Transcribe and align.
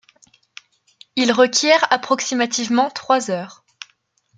Il 1.15 1.31
requiert 1.31 1.85
approximativement 1.93 2.89
trois 2.89 3.29
heures. 3.29 3.63